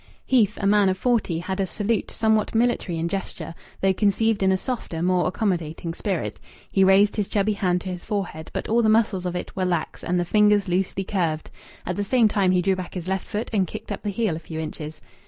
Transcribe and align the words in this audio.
Heath, 0.25 0.57
a 0.59 0.65
man 0.65 0.89
of 0.89 0.97
forty, 0.97 1.37
had 1.37 1.59
a 1.59 1.67
salute 1.67 2.09
somewhat 2.09 2.55
military 2.55 2.97
in 2.97 3.07
gesture, 3.07 3.53
though 3.81 3.93
conceived 3.93 4.41
in 4.41 4.51
a 4.51 4.57
softer, 4.57 5.03
more 5.03 5.27
accommodating 5.27 5.93
spirit. 5.93 6.39
He 6.71 6.83
raised 6.83 7.17
his 7.17 7.29
chubby 7.29 7.53
hand 7.53 7.81
to 7.81 7.89
his 7.89 8.03
forehead, 8.03 8.49
but 8.51 8.67
all 8.67 8.81
the 8.81 8.89
muscles 8.89 9.27
of 9.27 9.35
it 9.35 9.55
were 9.55 9.63
lax 9.63 10.03
and 10.03 10.19
the 10.19 10.25
fingers 10.25 10.67
loosely 10.67 11.03
curved; 11.03 11.51
at 11.85 11.97
the 11.97 12.03
same 12.03 12.27
time 12.27 12.49
he 12.49 12.63
drew 12.63 12.75
back 12.75 12.95
his 12.95 13.07
left 13.07 13.27
foot 13.27 13.51
and 13.53 13.67
kicked 13.67 13.91
up 13.91 14.01
the 14.01 14.09
heel 14.09 14.35
a 14.35 14.39
few 14.39 14.59
inches. 14.59 14.99